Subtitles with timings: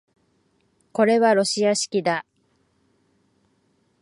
[0.93, 2.25] これはロシア式だ